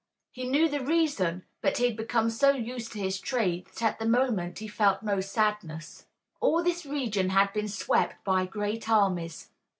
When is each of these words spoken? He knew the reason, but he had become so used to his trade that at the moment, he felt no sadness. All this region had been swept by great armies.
He 0.31 0.47
knew 0.49 0.67
the 0.67 0.83
reason, 0.83 1.45
but 1.61 1.77
he 1.77 1.85
had 1.85 1.95
become 1.95 2.31
so 2.31 2.53
used 2.53 2.91
to 2.93 2.99
his 2.99 3.19
trade 3.19 3.67
that 3.67 3.81
at 3.83 3.99
the 3.99 4.07
moment, 4.07 4.57
he 4.57 4.67
felt 4.67 5.03
no 5.03 5.21
sadness. 5.21 6.07
All 6.39 6.63
this 6.63 6.87
region 6.87 7.29
had 7.29 7.53
been 7.53 7.67
swept 7.67 8.23
by 8.23 8.47
great 8.47 8.89
armies. 8.89 9.49